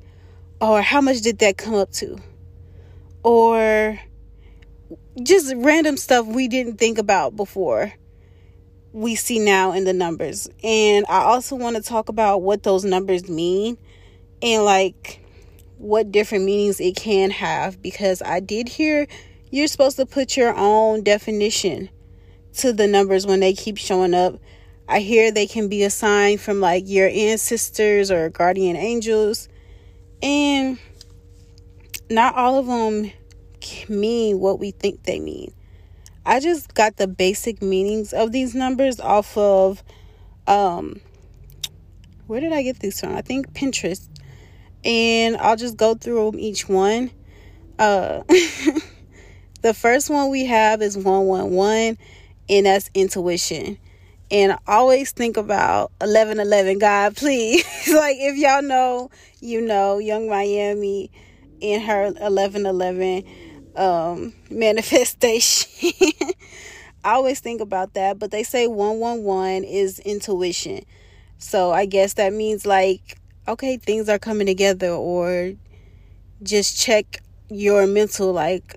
Or 0.62 0.82
how 0.82 1.02
much 1.02 1.22
did 1.22 1.40
that 1.40 1.58
come 1.58 1.76
up 1.76 1.92
to? 1.94 2.18
Or 3.24 4.00
just 5.24 5.54
random 5.56 5.98
stuff 5.98 6.26
we 6.26 6.48
didn't 6.48 6.78
think 6.78 6.98
about 6.98 7.36
before 7.36 7.94
we 8.92 9.16
see 9.16 9.40
now 9.40 9.72
in 9.72 9.86
the 9.86 9.94
numbers. 9.94 10.50
And 10.64 11.06
I 11.10 11.22
also 11.22 11.56
want 11.56 11.76
to 11.76 11.82
talk 11.82 12.10
about 12.10 12.42
what 12.42 12.64
those 12.64 12.84
numbers 12.84 13.30
mean 13.30 13.78
and 14.42 14.64
like 14.64 15.24
what 15.78 16.12
different 16.12 16.46
meanings 16.46 16.80
it 16.80 16.96
can 16.96 17.32
have 17.32 17.82
because 17.82 18.22
I 18.22 18.40
did 18.40 18.68
hear 18.68 19.08
you're 19.52 19.68
supposed 19.68 19.98
to 19.98 20.06
put 20.06 20.38
your 20.38 20.54
own 20.56 21.04
definition 21.04 21.90
to 22.58 22.74
the 22.74 22.88
numbers 22.88 23.26
when 23.26 23.40
they 23.40 23.54
keep 23.54 23.78
showing 23.78 24.14
up. 24.14 24.40
I 24.88 25.00
hear 25.00 25.32
they 25.32 25.48
can 25.48 25.70
be 25.70 25.84
assigned 25.84 26.42
from 26.42 26.60
like 26.60 26.84
your 26.88 27.08
ancestors 27.10 28.12
or 28.12 28.30
guardian 28.30 28.76
angels, 28.76 29.48
and 30.22 30.80
not 32.10 32.36
all 32.36 32.58
of 32.58 32.66
them 32.66 33.12
mean 33.90 34.40
what 34.40 34.60
we 34.60 34.72
think 34.72 35.04
they 35.04 35.20
mean. 35.20 35.54
I 36.26 36.40
just 36.40 36.74
got 36.74 36.98
the 36.98 37.08
basic 37.08 37.62
meanings 37.62 38.14
of 38.14 38.32
these 38.32 38.54
numbers 38.54 39.00
off 39.00 39.38
of 39.38 39.84
um 40.48 41.02
where 42.28 42.40
did 42.40 42.54
I 42.54 42.62
get 42.62 42.80
these 42.80 43.00
from? 43.00 43.16
I 43.16 43.22
think 43.22 43.54
Pinterest. 43.54 44.08
And 44.86 45.36
I'll 45.38 45.56
just 45.56 45.76
go 45.76 45.96
through 45.96 46.32
them 46.32 46.40
each 46.40 46.70
one. 46.70 47.12
Uh 47.80 48.24
the 49.62 49.74
first 49.74 50.10
one 50.10 50.30
we 50.30 50.46
have 50.46 50.82
is 50.82 50.96
111 50.98 51.98
and 52.50 52.66
that's 52.66 52.90
intuition. 52.94 53.78
And 54.32 54.52
I 54.52 54.58
always 54.68 55.12
think 55.12 55.38
about 55.38 55.92
1111 56.02 56.78
God, 56.78 57.16
please. 57.16 57.64
like 57.94 58.18
if 58.20 58.38
y'all 58.38 58.62
know, 58.62 59.10
you 59.40 59.62
know, 59.62 59.98
Yung 59.98 60.30
Miami 60.30 61.10
in 61.62 61.82
her 61.82 62.04
1111 62.04 63.24
um 63.80 64.34
manifestation. 64.52 66.12
I 67.04 67.14
always 67.14 67.40
think 67.40 67.62
about 67.62 67.94
that, 67.94 68.20
but 68.20 68.30
they 68.30 68.44
say 68.44 68.68
111 68.68 69.64
is 69.64 70.00
intuition. 70.00 70.84
So 71.38 71.72
I 71.72 71.86
guess 71.86 72.14
that 72.16 72.34
means 72.34 72.66
like 72.66 73.18
okay, 73.48 73.78
things 73.78 74.10
are 74.10 74.20
coming 74.20 74.46
together 74.46 74.92
or 74.92 75.54
just 76.44 76.80
check 76.80 77.24
your 77.50 77.88
mental 77.88 78.32
like 78.32 78.76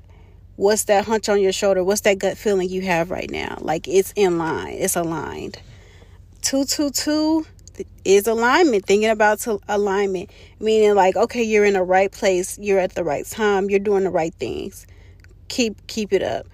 what's 0.56 0.85
that 0.85 1.04
hunch 1.04 1.28
on 1.28 1.40
your 1.40 1.52
shoulder? 1.52 1.82
What's 1.82 2.02
that 2.02 2.18
gut 2.18 2.38
feeling 2.38 2.68
you 2.68 2.82
have 2.82 3.11
right 3.11 3.30
now? 3.30 3.59
Like 3.61 3.88
it's 3.88 4.12
in 4.16 4.38
line, 4.38 4.75
it's 4.75 4.97
aligned. 4.97 5.59
222 6.42 7.47
is 8.04 8.26
alignment, 8.26 8.87
thinking 8.87 9.11
about 9.11 9.44
alignment, 9.68 10.30
meaning 10.61 10.94
like 10.94 11.16
okay, 11.16 11.42
you're 11.42 11.64
in 11.64 11.75
the 11.75 11.82
right 11.82 12.12
place, 12.12 12.59
you're 12.59 12.78
at 12.78 12.94
the 12.94 13.02
right 13.04 13.26
time, 13.26 13.68
you're 13.68 13.80
doing 13.80 14.04
the 14.04 14.11
right 14.11 14.35
things. 14.35 14.87
Keep 15.52 15.87
keep 15.87 16.14
it 16.14 16.23
up. 16.23 16.47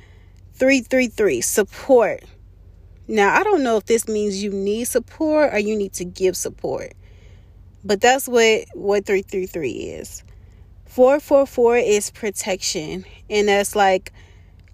333 0.54 1.40
support. 1.40 2.24
Now, 3.06 3.32
I 3.32 3.44
don't 3.44 3.62
know 3.62 3.76
if 3.76 3.86
this 3.86 4.08
means 4.08 4.42
you 4.42 4.50
need 4.50 4.86
support 4.86 5.54
or 5.54 5.60
you 5.60 5.76
need 5.76 5.92
to 5.94 6.04
give 6.04 6.36
support. 6.36 6.94
But 7.84 8.00
that's 8.00 8.26
what 8.26 8.64
what 8.74 9.06
333 9.06 9.70
is. 9.70 10.24
444 10.86 11.76
is 11.76 12.10
protection, 12.10 13.04
and 13.30 13.46
that's 13.46 13.76
like 13.76 14.12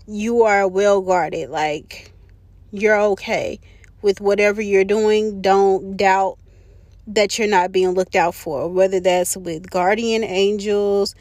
you 0.06 0.44
are 0.44 0.66
well 0.66 1.02
guarded, 1.02 1.50
like 1.50 2.10
you're 2.72 2.98
okay 2.98 3.60
with 4.00 4.22
whatever 4.22 4.62
you're 4.62 4.84
doing. 4.84 5.42
Don't 5.42 5.98
doubt 5.98 6.38
that 7.08 7.38
you're 7.38 7.46
not 7.46 7.72
being 7.72 7.90
looked 7.90 8.16
out 8.16 8.34
for, 8.34 8.68
whether 8.68 9.00
that's 9.00 9.36
with 9.36 9.68
guardian 9.68 10.24
angels, 10.24 11.14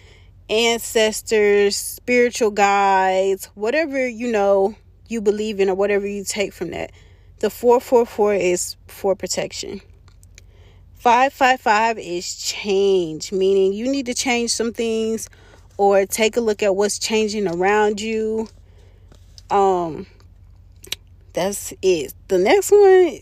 ancestors, 0.50 1.76
spiritual 1.76 2.52
guides, 2.52 3.46
whatever 3.56 4.08
you 4.08 4.32
know 4.32 4.76
you 5.08 5.22
believe 5.22 5.60
in 5.60 5.70
or 5.70 5.76
whatever 5.76 6.08
you 6.08 6.24
take 6.24 6.54
from 6.54 6.72
that. 6.72 6.92
The 7.40 7.50
444 7.50 8.36
is 8.36 8.76
for 8.88 9.16
protection. 9.16 9.82
555 10.96 12.00
is 12.00 12.36
change, 12.36 13.32
meaning 13.32 13.74
you 13.74 13.92
need 13.92 14.06
to 14.06 14.14
change 14.14 14.52
some 14.52 14.72
things 14.72 15.30
or 15.78 16.06
take 16.06 16.38
a 16.38 16.42
look 16.42 16.64
at 16.64 16.76
what's 16.76 16.98
changing 16.98 17.48
around 17.48 18.00
you. 18.00 18.48
Um 19.50 20.08
that's 21.34 21.74
it. 21.82 22.14
The 22.28 22.38
next 22.38 22.72
one 22.72 23.20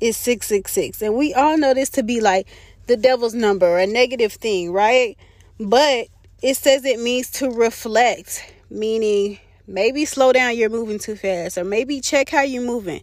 is 0.00 0.16
666. 0.16 1.02
And 1.02 1.14
we 1.14 1.34
all 1.34 1.56
know 1.58 1.74
this 1.74 1.90
to 1.90 2.02
be 2.02 2.20
like 2.20 2.48
the 2.86 2.96
devil's 2.96 3.34
number, 3.34 3.78
a 3.78 3.86
negative 3.86 4.32
thing, 4.32 4.72
right? 4.72 5.16
But 5.60 6.08
it 6.42 6.56
says 6.56 6.84
it 6.84 7.00
means 7.00 7.30
to 7.30 7.50
reflect, 7.50 8.52
meaning 8.68 9.38
maybe 9.66 10.04
slow 10.04 10.32
down, 10.32 10.56
you're 10.56 10.68
moving 10.68 10.98
too 10.98 11.16
fast, 11.16 11.56
or 11.56 11.64
maybe 11.64 12.00
check 12.00 12.28
how 12.28 12.42
you're 12.42 12.62
moving. 12.62 13.02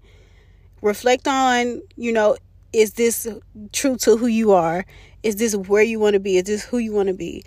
Reflect 0.82 1.28
on, 1.28 1.82
you 1.96 2.12
know, 2.12 2.38
is 2.74 2.94
this 2.94 3.28
true 3.72 3.96
to 3.98 4.18
who 4.18 4.28
you 4.28 4.52
are? 4.52 4.86
Is 5.24 5.38
this 5.38 5.56
where 5.56 5.84
you 5.84 6.00
want 6.00 6.14
to 6.14 6.20
be? 6.20 6.38
Is 6.38 6.44
this 6.44 6.64
who 6.64 6.78
you 6.78 6.94
want 6.94 7.08
to 7.08 7.14
be? 7.14 7.44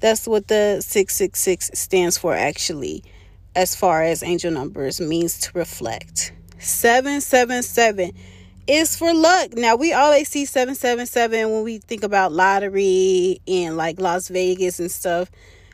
That's 0.00 0.26
what 0.26 0.48
the 0.48 0.80
666 0.80 1.70
stands 1.74 2.18
for, 2.18 2.34
actually, 2.34 3.04
as 3.54 3.74
far 3.74 4.02
as 4.02 4.22
angel 4.22 4.50
numbers 4.50 5.00
means 5.00 5.38
to 5.40 5.50
reflect. 5.54 6.32
777 6.58 8.12
is 8.66 8.96
for 8.96 9.12
luck. 9.12 9.54
Now, 9.54 9.76
we 9.76 9.92
always 9.92 10.28
see 10.28 10.44
777 10.44 11.50
when 11.50 11.64
we 11.64 11.78
think 11.78 12.02
about 12.02 12.32
lottery 12.32 13.40
and 13.46 13.76
like 13.76 14.00
Las 14.00 14.28
Vegas 14.28 14.80
and 14.80 14.90
stuff. 14.90 15.30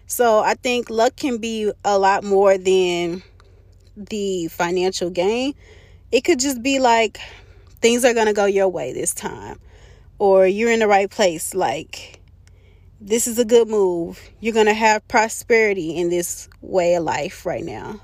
So 0.06 0.40
I 0.40 0.54
think 0.54 0.90
luck 0.90 1.16
can 1.16 1.38
be 1.38 1.70
a 1.84 1.98
lot 1.98 2.24
more 2.24 2.58
than 2.58 3.22
the 3.96 4.48
financial 4.48 5.10
gain. 5.10 5.54
It 6.10 6.22
could 6.22 6.40
just 6.40 6.62
be 6.62 6.80
like 6.80 7.20
things 7.80 8.04
are 8.04 8.14
going 8.14 8.26
to 8.26 8.32
go 8.32 8.44
your 8.44 8.68
way 8.68 8.92
this 8.92 9.14
time, 9.14 9.60
or 10.18 10.46
you're 10.46 10.72
in 10.72 10.80
the 10.80 10.88
right 10.88 11.10
place. 11.10 11.54
Like, 11.54 12.20
this 13.00 13.28
is 13.28 13.38
a 13.38 13.44
good 13.44 13.68
move. 13.68 14.20
You're 14.40 14.54
going 14.54 14.66
to 14.66 14.74
have 14.74 15.06
prosperity 15.06 15.96
in 15.96 16.10
this 16.10 16.48
way 16.60 16.96
of 16.96 17.04
life 17.04 17.46
right 17.46 17.64
now. 17.64 18.00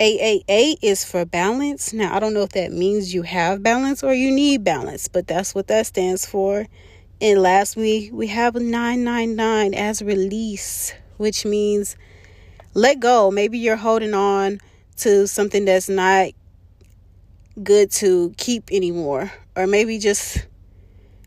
888 0.00 0.78
is 0.80 1.04
for 1.04 1.26
balance. 1.26 1.92
Now, 1.92 2.16
I 2.16 2.20
don't 2.20 2.32
know 2.32 2.40
if 2.40 2.52
that 2.52 2.72
means 2.72 3.12
you 3.12 3.20
have 3.20 3.62
balance 3.62 4.02
or 4.02 4.14
you 4.14 4.30
need 4.30 4.64
balance, 4.64 5.08
but 5.08 5.26
that's 5.26 5.54
what 5.54 5.66
that 5.66 5.84
stands 5.86 6.24
for. 6.24 6.66
And 7.20 7.42
last 7.42 7.76
we 7.76 8.08
have 8.28 8.54
999 8.54 9.74
as 9.74 10.00
release, 10.00 10.94
which 11.18 11.44
means 11.44 11.96
let 12.72 12.98
go. 12.98 13.30
Maybe 13.30 13.58
you're 13.58 13.76
holding 13.76 14.14
on 14.14 14.62
to 14.98 15.26
something 15.26 15.66
that's 15.66 15.90
not 15.90 16.30
good 17.62 17.90
to 17.90 18.32
keep 18.38 18.72
anymore. 18.72 19.30
Or 19.54 19.66
maybe 19.66 19.98
just 19.98 20.46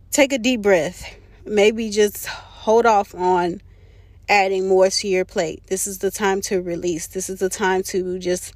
take 0.10 0.34
a 0.34 0.40
deep 0.40 0.64
breath. 0.64 1.16
Maybe 1.46 1.92
just 1.92 2.26
hold 2.26 2.88
off 2.88 3.14
on 3.14 3.62
adding 4.34 4.68
more 4.68 4.90
to 4.90 5.08
your 5.08 5.26
plate. 5.26 5.62
This 5.68 5.86
is 5.86 6.00
the 6.00 6.10
time 6.10 6.42
to 6.42 6.60
release. 6.60 7.06
This 7.06 7.30
is 7.30 7.40
the 7.40 7.50
time 7.50 7.84
to 7.84 8.18
just 8.18 8.52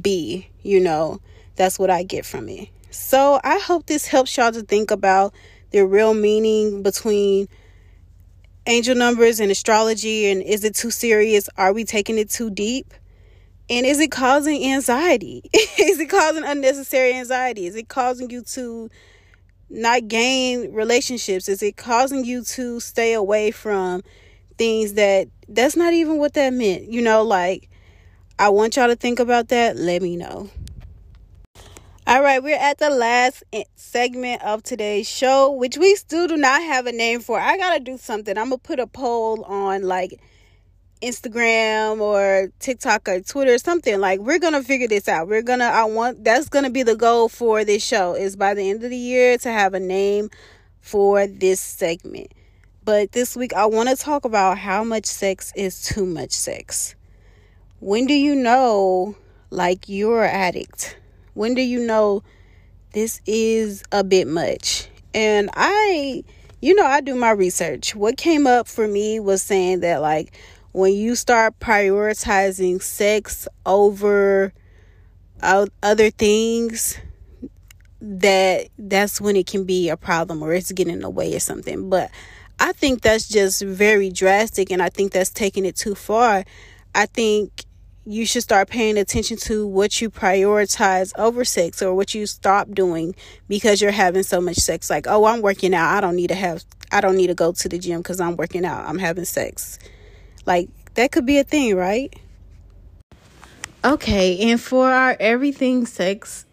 be, 0.00 0.48
you 0.62 0.78
know. 0.78 1.20
That's 1.56 1.80
what 1.80 1.90
I 1.90 2.04
get 2.04 2.24
from 2.24 2.48
it. 2.48 2.68
So 2.90 3.40
I 3.42 3.58
hope 3.58 3.86
this 3.86 4.06
helps 4.06 4.36
y'all 4.36 4.52
to 4.52 4.62
think 4.62 4.92
about 4.92 5.34
the 5.72 5.84
real 5.84 6.14
meaning 6.14 6.84
between 6.84 7.48
angel 8.66 8.94
numbers 8.94 9.40
and 9.40 9.50
astrology 9.50 10.26
and 10.30 10.42
is 10.42 10.62
it 10.62 10.76
too 10.76 10.92
serious? 10.92 11.48
Are 11.56 11.72
we 11.72 11.82
taking 11.82 12.18
it 12.18 12.30
too 12.30 12.48
deep? 12.48 12.94
And 13.68 13.84
is 13.84 13.98
it 13.98 14.12
causing 14.12 14.64
anxiety? 14.72 15.42
is 15.52 15.98
it 15.98 16.08
causing 16.08 16.44
unnecessary 16.44 17.14
anxiety? 17.14 17.66
Is 17.66 17.74
it 17.74 17.88
causing 17.88 18.30
you 18.30 18.42
to 18.42 18.88
not 19.70 20.06
gain 20.06 20.72
relationships? 20.72 21.48
Is 21.48 21.64
it 21.64 21.76
causing 21.76 22.24
you 22.24 22.44
to 22.44 22.78
stay 22.78 23.12
away 23.12 23.50
from 23.50 24.04
things 24.58 24.94
that 24.94 25.28
that's 25.48 25.76
not 25.76 25.92
even 25.92 26.18
what 26.18 26.34
that 26.34 26.52
meant? 26.52 26.84
You 26.90 27.02
know, 27.02 27.22
like 27.22 27.68
I 28.38 28.48
want 28.50 28.76
y'all 28.76 28.88
to 28.88 28.96
think 28.96 29.18
about 29.18 29.48
that. 29.48 29.76
Let 29.76 30.02
me 30.02 30.16
know. 30.16 30.50
All 32.08 32.22
right, 32.22 32.40
we're 32.40 32.56
at 32.56 32.78
the 32.78 32.90
last 32.90 33.42
segment 33.74 34.40
of 34.42 34.62
today's 34.62 35.08
show, 35.08 35.50
which 35.50 35.76
we 35.76 35.96
still 35.96 36.28
do 36.28 36.36
not 36.36 36.62
have 36.62 36.86
a 36.86 36.92
name 36.92 37.18
for. 37.18 37.36
I 37.40 37.56
got 37.56 37.74
to 37.74 37.80
do 37.80 37.98
something. 37.98 38.38
I'm 38.38 38.50
going 38.50 38.60
to 38.60 38.62
put 38.62 38.78
a 38.78 38.86
poll 38.86 39.42
on 39.42 39.82
like 39.82 40.20
Instagram 41.02 42.00
or 42.00 42.52
TikTok 42.58 43.08
or 43.08 43.20
Twitter, 43.20 43.54
or 43.54 43.58
something 43.58 44.00
like 44.00 44.20
we're 44.20 44.38
gonna 44.38 44.62
figure 44.62 44.88
this 44.88 45.08
out. 45.08 45.28
We're 45.28 45.42
gonna 45.42 45.66
I 45.66 45.84
want 45.84 46.24
that's 46.24 46.48
gonna 46.48 46.70
be 46.70 46.82
the 46.82 46.96
goal 46.96 47.28
for 47.28 47.64
this 47.64 47.84
show 47.84 48.14
is 48.14 48.34
by 48.34 48.54
the 48.54 48.70
end 48.70 48.82
of 48.82 48.90
the 48.90 48.96
year 48.96 49.36
to 49.38 49.50
have 49.50 49.74
a 49.74 49.80
name 49.80 50.30
for 50.80 51.26
this 51.26 51.60
segment. 51.60 52.32
But 52.86 53.10
this 53.10 53.36
week 53.36 53.52
I 53.52 53.66
want 53.66 53.88
to 53.88 53.96
talk 53.96 54.24
about 54.24 54.58
how 54.58 54.84
much 54.84 55.06
sex 55.06 55.52
is 55.56 55.82
too 55.82 56.06
much 56.06 56.30
sex. 56.30 56.94
When 57.80 58.06
do 58.06 58.14
you 58.14 58.36
know 58.36 59.16
like 59.50 59.88
you're 59.88 60.22
an 60.22 60.30
addict? 60.30 60.96
When 61.34 61.54
do 61.54 61.62
you 61.62 61.84
know 61.84 62.22
this 62.92 63.20
is 63.26 63.82
a 63.90 64.04
bit 64.04 64.28
much? 64.28 64.88
And 65.12 65.50
I 65.54 66.22
you 66.60 66.76
know, 66.76 66.86
I 66.86 67.00
do 67.00 67.16
my 67.16 67.32
research. 67.32 67.96
What 67.96 68.16
came 68.16 68.46
up 68.46 68.68
for 68.68 68.86
me 68.86 69.18
was 69.18 69.42
saying 69.42 69.80
that 69.80 70.00
like 70.00 70.32
when 70.70 70.94
you 70.94 71.16
start 71.16 71.58
prioritizing 71.58 72.80
sex 72.80 73.48
over 73.66 74.52
other 75.42 76.10
things 76.10 77.00
that 78.00 78.68
that's 78.78 79.20
when 79.20 79.34
it 79.34 79.48
can 79.48 79.64
be 79.64 79.88
a 79.88 79.96
problem 79.96 80.40
or 80.40 80.54
it's 80.54 80.70
getting 80.70 80.94
in 80.94 81.00
the 81.00 81.10
way 81.10 81.34
or 81.34 81.40
something 81.40 81.90
but 81.90 82.10
I 82.58 82.72
think 82.72 83.02
that's 83.02 83.28
just 83.28 83.62
very 83.62 84.10
drastic 84.10 84.70
and 84.70 84.82
I 84.82 84.88
think 84.88 85.12
that's 85.12 85.30
taking 85.30 85.66
it 85.66 85.76
too 85.76 85.94
far. 85.94 86.44
I 86.94 87.06
think 87.06 87.64
you 88.06 88.24
should 88.24 88.42
start 88.42 88.70
paying 88.70 88.96
attention 88.96 89.36
to 89.36 89.66
what 89.66 90.00
you 90.00 90.08
prioritize 90.08 91.12
over 91.18 91.44
sex 91.44 91.82
or 91.82 91.94
what 91.94 92.14
you 92.14 92.24
stop 92.24 92.70
doing 92.70 93.14
because 93.48 93.82
you're 93.82 93.90
having 93.90 94.22
so 94.22 94.40
much 94.40 94.56
sex. 94.56 94.88
Like 94.88 95.06
oh 95.08 95.26
i'm 95.26 95.42
working 95.42 95.74
out. 95.74 95.96
I 95.96 96.00
don't 96.00 96.16
need 96.16 96.28
to 96.28 96.34
have 96.34 96.64
i 96.92 97.00
don't 97.00 97.16
need 97.16 97.26
to 97.26 97.34
go 97.34 97.52
to 97.52 97.68
the 97.68 97.78
gym 97.78 98.00
because 98.00 98.20
i'm 98.20 98.36
working 98.36 98.64
out. 98.64 98.88
I'm 98.88 98.98
having 98.98 99.24
sex. 99.24 99.78
Like 100.46 100.68
that 100.94 101.12
could 101.12 101.26
be 101.26 101.38
a 101.38 101.44
thing 101.44 101.76
right? 101.76 102.14
Okay 103.84 104.50
and 104.50 104.60
for 104.60 104.90
our 104.90 105.16
everything 105.20 105.84
sex 105.84 106.46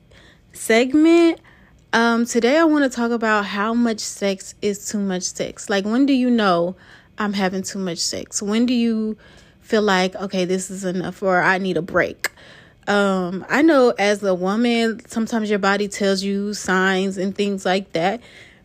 segment 0.51 1.39
um 1.93 2.25
today 2.25 2.57
i 2.57 2.63
want 2.63 2.83
to 2.83 2.95
talk 2.95 3.11
about 3.11 3.45
how 3.45 3.73
much 3.73 3.99
sex 3.99 4.55
is 4.61 4.89
too 4.89 4.99
much 4.99 5.23
sex 5.23 5.69
like 5.69 5.85
when 5.85 6.05
do 6.05 6.13
you 6.13 6.29
know 6.29 6.75
i'm 7.17 7.33
having 7.33 7.63
too 7.63 7.79
much 7.79 7.99
sex 7.99 8.41
when 8.41 8.65
do 8.65 8.73
you 8.73 9.17
feel 9.63 9.81
like, 9.81 10.15
okay, 10.15 10.45
this 10.45 10.69
is 10.69 10.83
enough 10.83 11.23
or 11.23 11.41
I 11.41 11.57
need 11.57 11.77
a 11.77 11.81
break. 11.81 12.29
Um, 12.85 13.45
I 13.49 13.61
know 13.61 13.91
as 13.97 14.21
a 14.21 14.35
woman, 14.35 15.01
sometimes 15.07 15.49
your 15.49 15.59
body 15.59 15.87
tells 15.87 16.21
you 16.21 16.53
signs 16.53 17.17
and 17.17 17.33
things 17.33 17.65
like 17.65 17.93
that. 17.93 18.21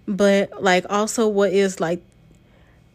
But 0.07 0.63
like 0.63 0.85
also 0.91 1.29
what 1.29 1.53
is 1.53 1.81
like 1.81 2.03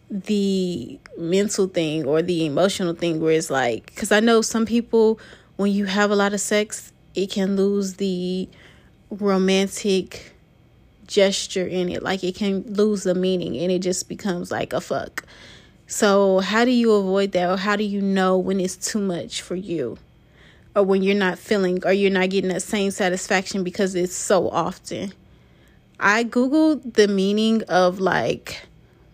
the 0.10 1.00
mental 1.18 1.68
thing 1.68 2.06
or 2.06 2.22
the 2.22 2.46
emotional 2.46 2.94
thing 2.94 3.22
where 3.22 3.32
it's 3.32 3.50
like 3.50 3.86
because 3.88 4.12
I 4.12 4.20
know 4.20 4.42
some 4.42 4.66
people 4.66 5.20
when 5.56 5.72
you 5.72 5.86
have 5.86 6.12
a 6.12 6.16
lot 6.16 6.34
of 6.34 6.42
sex, 6.42 6.92
it 7.16 7.32
can 7.32 7.56
lose 7.56 7.96
the 7.96 8.50
romantic 9.20 10.34
gesture 11.08 11.65
in 11.67 11.89
it. 11.89 12.03
Like 12.03 12.24
it 12.24 12.36
can 12.36 12.63
lose 12.74 13.03
the 13.03 13.15
meaning 13.15 13.58
and 13.58 13.72
it 13.72 13.79
just 13.79 14.10
becomes 14.10 14.51
like 14.51 14.74
a 14.74 14.82
fuck. 14.82 15.25
So, 15.86 16.39
how 16.39 16.65
do 16.65 16.72
you 16.72 16.91
avoid 16.93 17.34
that, 17.34 17.50
or 17.50 17.58
how 17.58 17.75
do 17.75 17.84
you 17.84 18.01
know 18.01 18.38
when 18.38 18.60
it's 18.60 18.75
too 18.75 19.00
much 19.00 19.41
for 19.41 19.55
you, 19.55 19.98
or 20.75 20.84
when 20.84 21.03
you're 21.03 21.13
not 21.13 21.38
feeling, 21.38 21.86
or 21.86 21.91
you're 21.91 22.10
not 22.10 22.29
getting 22.29 22.50
that 22.50 22.63
same 22.63 22.89
satisfaction 22.89 23.63
because 23.63 23.93
it's 23.93 24.15
so 24.15 24.50
often? 24.50 25.13
I 26.00 26.24
Googled 26.24 26.93
the 26.93 27.08
meaning 27.08 27.63
of 27.63 28.00
like 28.00 28.62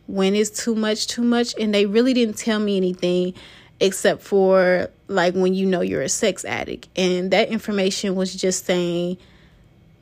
when 0.08 0.36
is 0.36 0.50
too 0.50 0.76
much, 0.76 1.08
too 1.08 1.24
much, 1.24 1.54
and 1.60 1.74
they 1.74 1.86
really 1.86 2.14
didn't 2.14 2.38
tell 2.38 2.60
me 2.60 2.78
anything 2.78 3.34
except 3.80 4.22
for 4.22 4.90
like 5.08 5.34
when 5.34 5.54
you 5.54 5.66
know 5.66 5.82
you're 5.82 6.02
a 6.02 6.10
sex 6.10 6.46
addict. 6.46 6.88
And 6.96 7.32
that 7.32 7.50
information 7.50 8.16
was 8.16 8.34
just 8.36 8.66
saying 8.66 9.18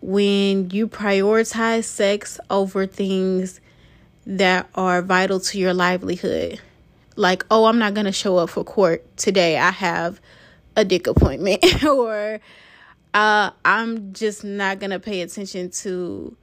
when 0.02 0.70
you 0.70 0.88
prioritize 0.88 1.86
sex 1.86 2.40
over 2.50 2.86
things 2.86 3.60
that 4.26 4.70
are 4.76 5.02
vital 5.02 5.40
to 5.40 5.58
your 5.58 5.74
livelihood 5.74 6.60
like, 7.18 7.46
oh, 7.52 7.66
I'm 7.66 7.80
not 7.80 7.94
going 7.94 8.06
to 8.06 8.12
show 8.12 8.38
up 8.38 8.52
for 8.52 8.64
court 8.64 9.06
today. 9.18 9.58
I 9.58 9.72
have 9.72 10.22
a 10.76 10.86
dick 10.86 11.08
appointment. 11.08 11.84
or 11.86 12.40
uh, 13.14 13.52
I'm 13.66 14.14
just 14.14 14.44
not 14.44 14.80
going 14.80 14.92
to 14.92 15.00
pay 15.00 15.22
attention 15.22 15.72
to 15.72 16.38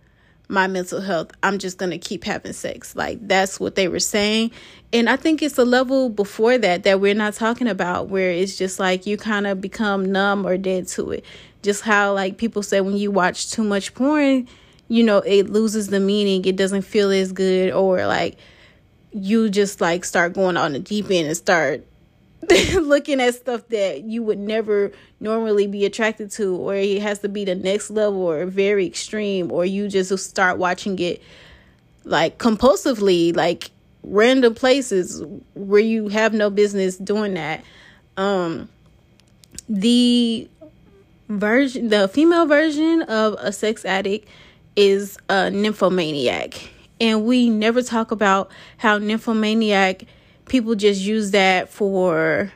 my 0.48 0.66
mental 0.66 1.00
health. 1.00 1.30
I'm 1.42 1.58
just 1.58 1.78
going 1.78 1.92
to 1.92 1.98
keep 1.98 2.24
having 2.24 2.52
sex. 2.52 2.94
Like, 2.94 3.26
that's 3.26 3.58
what 3.58 3.76
they 3.76 3.88
were 3.88 4.00
saying. 4.00 4.50
And 4.92 5.08
I 5.08 5.16
think 5.16 5.42
it's 5.42 5.56
a 5.56 5.64
level 5.64 6.10
before 6.10 6.58
that 6.58 6.82
that 6.82 7.00
we're 7.00 7.14
not 7.14 7.34
talking 7.34 7.68
about 7.68 8.08
where 8.08 8.30
it's 8.30 8.58
just 8.58 8.78
like 8.78 9.06
you 9.06 9.16
kind 9.16 9.46
of 9.46 9.60
become 9.60 10.04
numb 10.04 10.44
or 10.46 10.58
dead 10.58 10.88
to 10.88 11.12
it. 11.12 11.24
Just 11.64 11.82
how, 11.82 12.14
like, 12.14 12.36
people 12.36 12.62
say 12.62 12.80
when 12.80 12.96
you 12.96 13.10
watch 13.10 13.50
too 13.50 13.64
much 13.64 13.94
porn, 13.94 14.46
you 14.86 15.02
know, 15.02 15.18
it 15.18 15.50
loses 15.50 15.88
the 15.88 15.98
meaning. 15.98 16.44
It 16.44 16.54
doesn't 16.54 16.82
feel 16.82 17.10
as 17.10 17.32
good. 17.32 17.72
Or, 17.72 18.06
like, 18.06 18.36
you 19.14 19.48
just 19.48 19.80
like 19.80 20.04
start 20.04 20.32
going 20.32 20.56
on 20.56 20.72
the 20.72 20.80
deep 20.80 21.06
end 21.10 21.28
and 21.28 21.36
start 21.36 21.86
looking 22.74 23.20
at 23.20 23.34
stuff 23.34 23.66
that 23.68 24.02
you 24.02 24.22
would 24.22 24.38
never 24.38 24.92
normally 25.20 25.66
be 25.66 25.84
attracted 25.84 26.30
to 26.32 26.56
or 26.56 26.74
it 26.74 27.00
has 27.00 27.20
to 27.20 27.28
be 27.28 27.44
the 27.44 27.54
next 27.54 27.90
level 27.90 28.20
or 28.20 28.44
very 28.44 28.84
extreme 28.84 29.50
or 29.52 29.64
you 29.64 29.88
just 29.88 30.16
start 30.18 30.58
watching 30.58 30.98
it 30.98 31.22
like 32.02 32.36
compulsively 32.38 33.34
like 33.34 33.70
random 34.02 34.54
places 34.54 35.22
where 35.54 35.80
you 35.80 36.08
have 36.08 36.34
no 36.34 36.50
business 36.50 36.98
doing 36.98 37.34
that 37.34 37.64
um 38.16 38.68
the 39.68 40.46
version 41.28 41.88
the 41.88 42.08
female 42.08 42.46
version 42.46 43.02
of 43.02 43.34
a 43.38 43.52
sex 43.52 43.84
addict 43.84 44.28
is 44.76 45.16
a 45.28 45.50
nymphomaniac 45.50 46.70
and 47.00 47.24
we 47.24 47.48
never 47.48 47.82
talk 47.82 48.10
about 48.10 48.50
how 48.76 48.98
nymphomaniac 48.98 50.04
people 50.46 50.74
just 50.74 51.00
use 51.00 51.30
that 51.30 51.68
for 51.68 52.52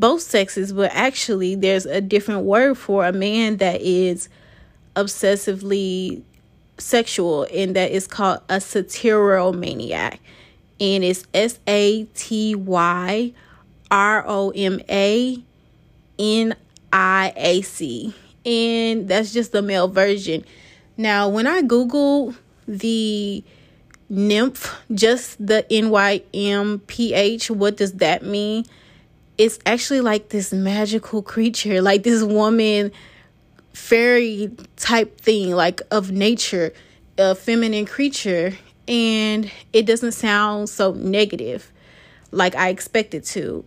both 0.00 0.22
sexes, 0.22 0.72
but 0.72 0.90
actually, 0.94 1.54
there's 1.54 1.84
a 1.84 2.00
different 2.00 2.44
word 2.44 2.78
for 2.78 3.04
a 3.04 3.12
man 3.12 3.58
that 3.58 3.82
is 3.82 4.30
obsessively 4.96 6.22
sexual, 6.78 7.46
and 7.52 7.76
that 7.76 7.90
is 7.90 8.06
called 8.06 8.40
a 8.48 8.56
satyromaniac. 8.56 10.18
And 10.80 11.04
it's 11.04 11.26
S 11.34 11.58
A 11.66 12.04
T 12.14 12.54
Y 12.54 13.32
R 13.90 14.24
O 14.26 14.50
M 14.56 14.80
A 14.88 15.42
N 16.18 16.54
I 16.92 17.32
A 17.36 17.62
C. 17.62 18.14
And 18.44 19.08
that's 19.08 19.32
just 19.32 19.52
the 19.52 19.62
male 19.62 19.88
version. 19.88 20.44
Now, 20.96 21.28
when 21.28 21.46
I 21.46 21.62
Google 21.62 22.34
the 22.66 23.44
nymph, 24.08 24.76
just 24.92 25.44
the 25.44 25.64
N 25.72 25.90
Y 25.90 26.22
M 26.34 26.80
P 26.86 27.14
H. 27.14 27.50
What 27.50 27.76
does 27.76 27.94
that 27.94 28.24
mean? 28.24 28.64
It's 29.38 29.58
actually 29.64 30.00
like 30.00 30.28
this 30.28 30.52
magical 30.52 31.22
creature, 31.22 31.80
like 31.80 32.02
this 32.02 32.22
woman 32.22 32.92
fairy 33.72 34.50
type 34.76 35.20
thing, 35.20 35.52
like 35.52 35.80
of 35.90 36.10
nature, 36.10 36.72
a 37.16 37.34
feminine 37.34 37.86
creature. 37.86 38.52
And 38.88 39.50
it 39.72 39.86
doesn't 39.86 40.12
sound 40.12 40.68
so 40.68 40.92
negative 40.92 41.72
like 42.32 42.54
I 42.56 42.68
expected 42.68 43.24
to. 43.26 43.64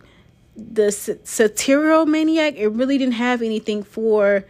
The 0.56 0.92
satirical 0.92 2.06
satyromaniac, 2.06 2.56
it 2.56 2.68
really 2.68 2.98
didn't 2.98 3.14
have 3.14 3.42
anything 3.42 3.82
for 3.82 4.44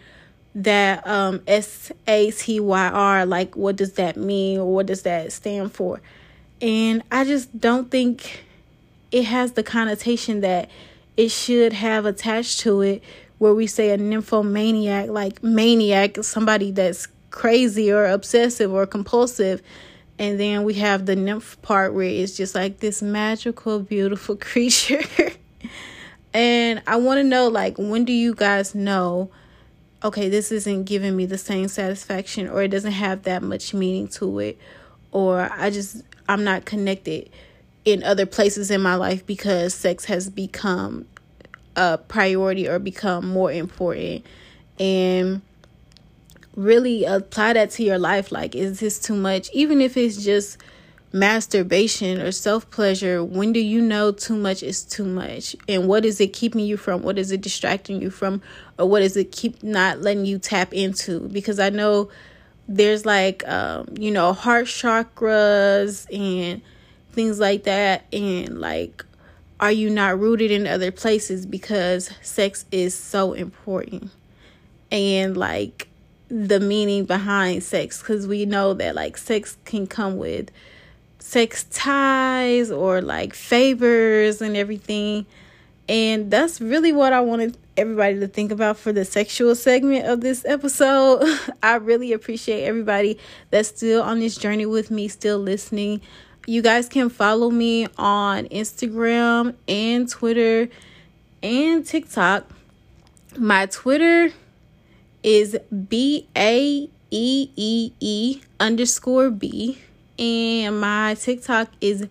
that 0.54 1.04
um 1.06 1.42
S 1.46 1.90
A 2.06 2.30
T 2.30 2.60
Y 2.60 2.88
R 2.88 3.26
like 3.26 3.56
what 3.56 3.76
does 3.76 3.94
that 3.94 4.16
mean 4.16 4.60
or 4.60 4.72
what 4.72 4.86
does 4.86 5.02
that 5.02 5.32
stand 5.32 5.72
for? 5.72 6.00
And 6.60 7.02
I 7.10 7.24
just 7.24 7.58
don't 7.58 7.90
think 7.90 8.44
it 9.10 9.24
has 9.24 9.52
the 9.52 9.62
connotation 9.62 10.40
that 10.40 10.70
it 11.16 11.30
should 11.30 11.72
have 11.72 12.06
attached 12.06 12.60
to 12.60 12.80
it 12.82 13.02
where 13.38 13.54
we 13.54 13.66
say 13.66 13.90
a 13.90 13.96
nymphomaniac 13.96 15.08
like 15.08 15.42
maniac 15.42 16.22
somebody 16.22 16.70
that's 16.70 17.08
crazy 17.30 17.92
or 17.92 18.06
obsessive 18.06 18.72
or 18.72 18.86
compulsive 18.86 19.60
and 20.18 20.38
then 20.38 20.62
we 20.62 20.74
have 20.74 21.06
the 21.06 21.16
nymph 21.16 21.60
part 21.62 21.92
where 21.92 22.06
it's 22.06 22.36
just 22.36 22.54
like 22.54 22.78
this 22.78 23.02
magical 23.02 23.80
beautiful 23.80 24.36
creature 24.50 25.02
and 26.34 26.82
i 26.86 26.96
want 26.96 27.18
to 27.18 27.24
know 27.24 27.48
like 27.48 27.78
when 27.78 28.04
do 28.04 28.12
you 28.12 28.34
guys 28.34 28.74
know 28.74 29.30
okay, 30.04 30.28
this 30.28 30.52
isn't 30.52 30.84
giving 30.84 31.16
me 31.16 31.24
the 31.24 31.38
same 31.38 31.66
satisfaction 31.66 32.48
or 32.48 32.62
it 32.62 32.68
doesn't 32.68 32.92
have 32.92 33.22
that 33.22 33.42
much 33.42 33.72
meaning 33.72 34.06
to 34.06 34.38
it? 34.38 34.58
Or 35.10 35.50
I 35.50 35.70
just 35.70 36.02
I'm 36.28 36.44
not 36.44 36.66
connected 36.66 37.30
in 37.84 38.02
other 38.02 38.26
places 38.26 38.70
in 38.70 38.82
my 38.82 38.96
life 38.96 39.24
because 39.26 39.74
sex 39.74 40.04
has 40.04 40.28
become 40.28 41.06
a 41.74 41.98
priority 41.98 42.68
or 42.68 42.78
become 42.78 43.26
more 43.26 43.50
important. 43.50 44.24
And 44.78 45.40
really 46.54 47.04
apply 47.04 47.54
that 47.54 47.70
to 47.70 47.82
your 47.82 47.98
life. 47.98 48.30
Like 48.30 48.54
is 48.54 48.80
this 48.80 48.98
too 48.98 49.14
much? 49.14 49.50
Even 49.52 49.80
if 49.80 49.96
it's 49.96 50.22
just 50.22 50.58
masturbation 51.14 52.20
or 52.20 52.32
self 52.32 52.68
pleasure, 52.70 53.24
when 53.24 53.52
do 53.52 53.60
you 53.60 53.80
know 53.80 54.10
too 54.10 54.36
much 54.36 54.62
is 54.62 54.82
too 54.82 55.04
much? 55.04 55.54
And 55.68 55.86
what 55.86 56.04
is 56.04 56.20
it 56.20 56.32
keeping 56.32 56.62
you 56.62 56.76
from? 56.76 57.02
What 57.02 57.18
is 57.18 57.30
it 57.30 57.40
distracting 57.40 58.02
you 58.02 58.10
from? 58.10 58.42
Or 58.78 58.86
what 58.86 59.00
is 59.00 59.16
it 59.16 59.30
keep 59.30 59.62
not 59.62 60.00
letting 60.00 60.26
you 60.26 60.38
tap 60.38 60.74
into? 60.74 61.20
Because 61.20 61.60
I 61.60 61.70
know 61.70 62.10
there's 62.66 63.06
like, 63.06 63.46
um, 63.46 63.86
you 63.98 64.10
know, 64.10 64.32
heart 64.32 64.66
chakras 64.66 66.06
and 66.12 66.60
things 67.12 67.38
like 67.38 67.62
that. 67.62 68.04
And 68.12 68.60
like, 68.60 69.04
are 69.60 69.72
you 69.72 69.90
not 69.90 70.18
rooted 70.18 70.50
in 70.50 70.66
other 70.66 70.90
places 70.90 71.46
because 71.46 72.10
sex 72.22 72.64
is 72.72 72.92
so 72.92 73.34
important? 73.34 74.10
And 74.90 75.36
like, 75.36 75.88
the 76.28 76.58
meaning 76.58 77.04
behind 77.04 77.62
sex 77.62 78.00
because 78.00 78.26
we 78.26 78.46
know 78.46 78.72
that 78.74 78.94
like 78.94 79.16
sex 79.16 79.56
can 79.66 79.86
come 79.86 80.16
with 80.16 80.50
sex 81.24 81.64
ties 81.70 82.70
or 82.70 83.00
like 83.00 83.32
favors 83.32 84.42
and 84.42 84.56
everything. 84.56 85.24
And 85.88 86.30
that's 86.30 86.60
really 86.60 86.92
what 86.92 87.14
I 87.14 87.22
wanted 87.22 87.56
everybody 87.78 88.20
to 88.20 88.28
think 88.28 88.52
about 88.52 88.76
for 88.76 88.92
the 88.92 89.06
sexual 89.06 89.54
segment 89.54 90.06
of 90.06 90.20
this 90.20 90.44
episode. 90.44 91.26
I 91.62 91.76
really 91.76 92.12
appreciate 92.12 92.64
everybody 92.64 93.18
that's 93.50 93.68
still 93.68 94.02
on 94.02 94.20
this 94.20 94.36
journey 94.36 94.66
with 94.66 94.90
me, 94.90 95.08
still 95.08 95.38
listening. 95.38 96.02
You 96.46 96.60
guys 96.60 96.90
can 96.90 97.08
follow 97.08 97.50
me 97.50 97.86
on 97.96 98.44
Instagram 98.48 99.54
and 99.66 100.06
Twitter 100.06 100.68
and 101.42 101.86
TikTok. 101.86 102.44
My 103.38 103.64
Twitter 103.66 104.30
is 105.22 105.56
B 105.88 106.28
A 106.36 106.90
E 107.10 107.50
E 107.56 107.92
E 107.98 108.40
underscore 108.60 109.30
B. 109.30 109.78
And 110.18 110.80
my 110.80 111.14
TikTok 111.14 111.68
is 111.80 112.06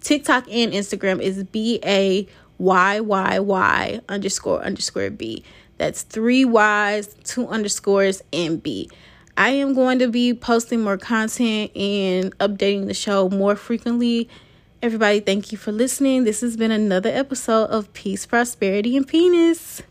TikTok 0.00 0.44
and 0.50 0.72
Instagram 0.72 1.20
is 1.20 1.44
B 1.44 1.80
A 1.84 2.26
Y 2.58 3.00
Y 3.00 3.38
Y 3.38 4.00
underscore 4.08 4.62
underscore 4.62 5.10
B. 5.10 5.44
That's 5.78 6.02
three 6.02 6.44
Y's, 6.44 7.14
two 7.24 7.46
underscores, 7.48 8.22
and 8.32 8.62
B. 8.62 8.88
I 9.36 9.50
am 9.50 9.74
going 9.74 9.98
to 9.98 10.08
be 10.08 10.32
posting 10.32 10.80
more 10.80 10.96
content 10.96 11.76
and 11.76 12.36
updating 12.38 12.86
the 12.86 12.94
show 12.94 13.28
more 13.28 13.54
frequently. 13.54 14.30
Everybody, 14.80 15.20
thank 15.20 15.52
you 15.52 15.58
for 15.58 15.72
listening. 15.72 16.24
This 16.24 16.40
has 16.40 16.56
been 16.56 16.70
another 16.70 17.10
episode 17.10 17.64
of 17.64 17.92
Peace, 17.92 18.24
Prosperity, 18.24 18.96
and 18.96 19.06
Penis. 19.06 19.82